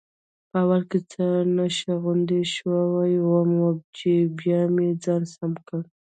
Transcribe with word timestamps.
په 0.49 0.57
اول 0.63 0.81
کې 0.89 0.99
څه 1.11 1.25
نشه 1.57 1.93
غوندې 2.01 2.41
شوی 2.55 3.13
وم، 3.27 3.51
چې 3.97 4.09
بیا 4.37 4.61
مې 4.73 4.87
ځان 5.03 5.21
سم 5.33 5.51
کړ. 5.67 5.81